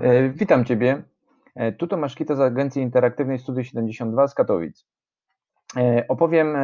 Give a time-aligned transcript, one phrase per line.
[0.00, 1.02] E, Witam Ciebie.
[1.54, 4.86] E, Tu Tomasz Kita z Agencji Interaktywnej Studio 72 z Katowic.
[5.76, 6.56] E, Opowiem,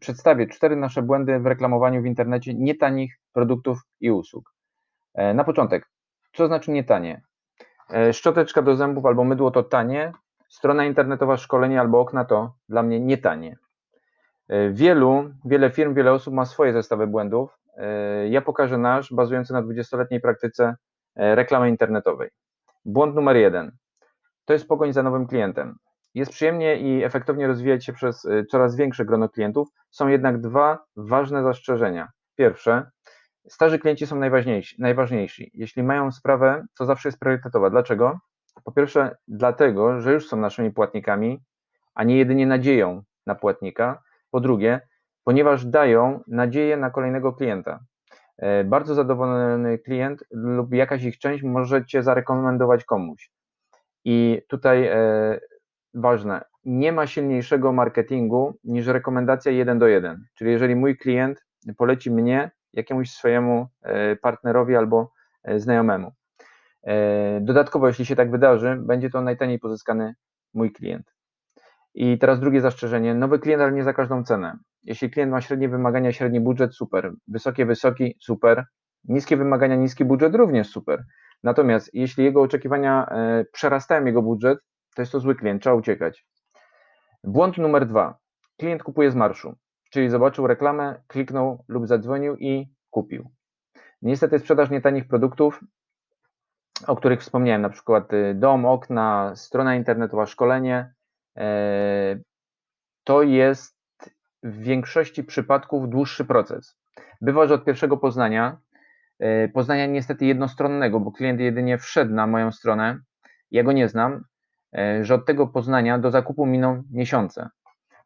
[0.00, 4.54] przedstawię cztery nasze błędy w reklamowaniu w internecie nietanich produktów i usług.
[5.34, 5.90] Na początek,
[6.32, 7.22] co znaczy nietanie?
[8.12, 10.12] Szczoteczka do zębów albo mydło to tanie,
[10.48, 13.56] strona internetowa, szkolenie albo okna to dla mnie nietanie.
[14.70, 17.58] Wielu, wiele firm, wiele osób ma swoje zestawy błędów.
[18.30, 20.76] Ja pokażę nasz, bazujący na 20-letniej praktyce
[21.16, 22.30] reklamy internetowej.
[22.84, 23.76] Błąd numer jeden.
[24.44, 25.76] To jest pogoń za nowym klientem.
[26.14, 29.68] Jest przyjemnie i efektownie rozwijać się przez y, coraz większe grono klientów.
[29.90, 32.08] Są jednak dwa ważne zastrzeżenia.
[32.36, 32.90] Pierwsze,
[33.48, 35.50] starzy klienci są najważniejsi, najważniejsi.
[35.54, 37.70] Jeśli mają sprawę, to zawsze jest priorytetowa.
[37.70, 38.18] Dlaczego?
[38.64, 41.42] Po pierwsze, dlatego, że już są naszymi płatnikami,
[41.94, 44.02] a nie jedynie nadzieją na płatnika.
[44.30, 44.80] Po drugie,
[45.24, 47.80] ponieważ dają nadzieję na kolejnego klienta.
[48.38, 53.30] E, Bardzo zadowolony klient lub jakaś ich część możecie zarekomendować komuś.
[54.04, 55.40] I tutaj e,
[55.94, 60.24] ważne, nie ma silniejszego marketingu niż rekomendacja jeden do jeden.
[60.34, 61.44] Czyli jeżeli mój klient
[61.76, 65.12] poleci mnie jakiemuś swojemu e, partnerowi albo
[65.56, 66.12] znajomemu.
[67.40, 70.14] Dodatkowo, jeśli się tak wydarzy, będzie to najtaniej pozyskany
[70.54, 71.13] mój klient.
[71.94, 74.58] I teraz drugie zastrzeżenie, nowy klient, ale nie za każdą cenę.
[74.82, 77.12] Jeśli klient ma średnie wymagania, średni budżet, super.
[77.28, 78.64] Wysokie, wysoki, super.
[79.04, 81.04] Niskie wymagania, niski budżet, również super.
[81.42, 84.58] Natomiast jeśli jego oczekiwania e, przerastają jego budżet,
[84.96, 86.26] to jest to zły klient, trzeba uciekać.
[87.24, 88.18] Błąd numer dwa.
[88.58, 89.56] Klient kupuje z marszu,
[89.90, 93.30] czyli zobaczył reklamę, kliknął lub zadzwonił i kupił.
[94.02, 95.60] Niestety sprzedaż nietanich produktów,
[96.86, 100.94] o których wspomniałem, na przykład y, dom, okna, strona internetowa, szkolenie,
[103.04, 103.76] to jest
[104.42, 106.76] w większości przypadków dłuższy proces.
[107.20, 108.58] Bywa, że od pierwszego poznania,
[109.18, 112.98] e, poznania niestety jednostronnego, bo klient jedynie wszedł na moją stronę,
[113.50, 114.24] ja go nie znam,
[114.76, 117.48] e, że od tego poznania do zakupu miną miesiące.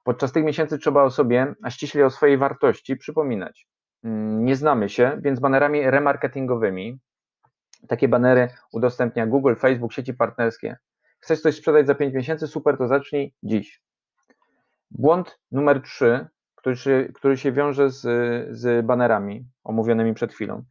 [0.04, 3.68] Podczas tych miesięcy trzeba o sobie, a ściślej o swojej wartości przypominać.
[4.04, 6.98] Mm, Nie znamy się, więc banerami remarketingowymi,
[7.88, 10.76] takie banery udostępnia Google, Facebook, sieci partnerskie.
[11.20, 12.46] Chcesz coś sprzedać za 5 miesięcy?
[12.46, 13.82] Super, to zacznij dziś.
[14.90, 18.00] Błąd numer 3, który się, który się wiąże z,
[18.50, 20.64] z banerami omówionymi przed chwilą.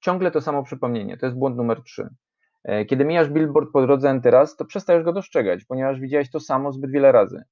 [0.00, 2.08] Ciągle to samo przypomnienie, to jest błąd numer 3.
[2.64, 6.40] E, Kiedy mijasz billboard po drodze N raz, to przestajesz go dostrzegać, ponieważ widziałeś to
[6.40, 7.42] samo zbyt wiele razy.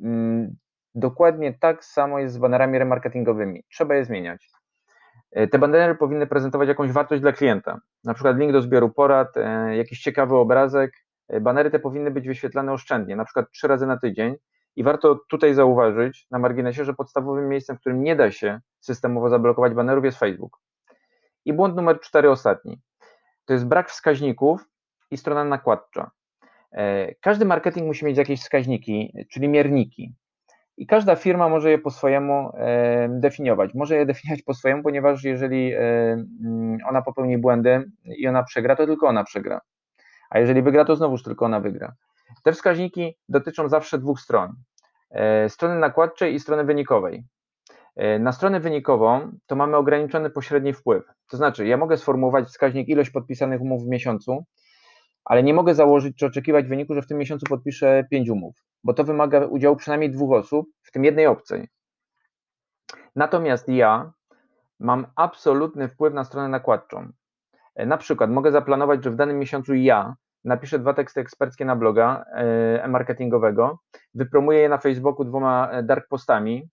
[0.00, 0.56] Mm,
[0.94, 3.62] Dokładnie tak samo jest z banerami remarketingowymi.
[3.70, 4.50] Trzeba je zmieniać.
[5.30, 9.36] E, Te banery powinny prezentować jakąś wartość dla klienta, na przykład link do zbioru porad,
[9.36, 10.92] e, jakiś ciekawy obrazek.
[11.28, 14.36] E, Banery te powinny być wyświetlane oszczędnie, na przykład trzy razy na tydzień.
[14.76, 19.28] I warto tutaj zauważyć na marginesie, że podstawowym miejscem, w którym nie da się systemowo
[19.28, 20.58] zablokować banerów jest Facebook.
[21.44, 22.80] I błąd numer cztery, ostatni.
[23.44, 24.64] To jest brak wskaźników
[25.10, 26.10] i strona nakładcza.
[26.72, 30.14] E, Każdy marketing musi mieć jakieś wskaźniki, czyli mierniki.
[30.76, 33.74] I każda firma może je po swojemu e, definiować.
[33.74, 38.86] Może je definiować po swojemu, ponieważ jeżeli mm, ona popełni błędy i ona przegra, to
[38.86, 39.60] tylko ona przegra.
[40.32, 41.94] A jeżeli wygra, to znowuż tylko ona wygra.
[42.42, 44.54] Te wskaźniki dotyczą zawsze dwóch stron:
[45.10, 47.24] e, strony nakładczej i strony wynikowej.
[47.96, 51.04] E, Na stronę wynikową to mamy ograniczony pośredni wpływ.
[51.30, 54.44] To znaczy, ja mogę sformułować wskaźnik ilość podpisanych umów w miesiącu,
[55.24, 58.54] ale nie mogę założyć czy oczekiwać wyniku, że w tym miesiącu podpiszę pięć umów,
[58.84, 61.68] bo to wymaga udziału przynajmniej dwóch osób, w tym jednej obcej.
[63.16, 64.12] Natomiast ja
[64.80, 67.12] mam absolutny wpływ na stronę nakładczą.
[67.74, 71.76] E, Na przykład mogę zaplanować, że w danym miesiącu ja napiszę dwa teksty eksperckie na
[71.76, 73.78] bloga e, e-marketingowego,
[74.14, 76.68] wypromuję je na Facebooku dwoma e, dark postami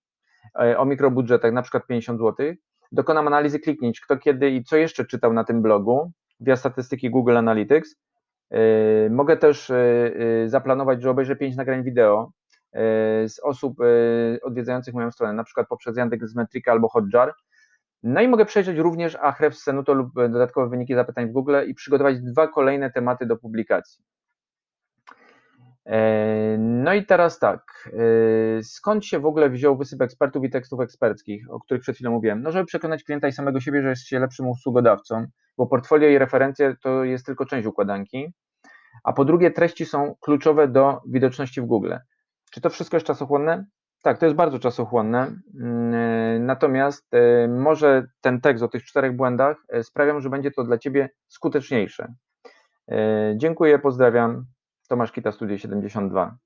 [0.62, 2.54] e, o mikrobudżetach, na przykład 50 zł,
[2.92, 7.38] dokonam analizy kliknięć, kto kiedy i co jeszcze czytał na tym blogu via statystyki Google
[7.38, 7.96] Analytics.
[9.10, 9.72] Mogę też
[10.46, 12.32] zaplanować, że obejrzę 5 nagrań wideo
[13.28, 13.78] z osób
[14.42, 17.34] odwiedzających moją stronę, na przykład poprzez Yandex Metrika albo Hotjar.
[18.04, 22.22] No i mogę przejrzeć również Ahrefs Senuto lub dodatkowe wyniki zapytań w Google i przygotować
[22.22, 24.04] dwa kolejne tematy do publikacji.
[25.86, 27.90] E, No i teraz tak,
[28.58, 32.12] e, skąd się w ogóle wziął wysyp ekspertów i tekstów eksperckich, o których przed chwilą
[32.12, 32.42] mówiłem?
[32.42, 35.26] No, żeby przekonać klienta i samego siebie, że jest się lepszym usługodawcą,
[35.58, 38.34] bo portfolio i referencje to jest tylko część układanki,
[39.04, 41.94] a po drugie treści są kluczowe do widoczności w Google.
[42.52, 43.66] Czy to wszystko jest czasochłonne?
[44.04, 49.16] Tak, to jest bardzo czasochłonne, mm, e, natomiast e, może ten tekst o tych czterech
[49.16, 52.14] błędach e, sprawią, że będzie to dla Ciebie skuteczniejsze.
[53.36, 54.46] Dziękuję, pozdrawiam.
[54.88, 56.38] Tomasz Kita, Studio 72.